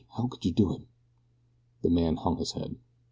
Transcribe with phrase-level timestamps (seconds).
[0.17, 0.81] How could you do it?"
[1.83, 2.77] The man hung his head.